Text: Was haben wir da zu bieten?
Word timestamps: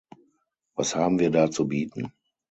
Was 0.73 0.95
haben 0.95 1.19
wir 1.19 1.29
da 1.29 1.51
zu 1.51 1.67
bieten? 1.67 2.11